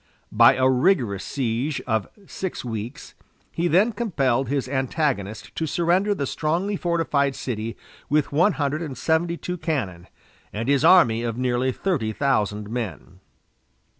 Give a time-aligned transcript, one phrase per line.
[0.31, 3.13] By a rigorous siege of six weeks
[3.51, 7.77] he then compelled his antagonist to surrender the strongly fortified city
[8.09, 10.07] with one hundred and seventy two cannon,
[10.51, 13.19] and his army of nearly thirty thousand men.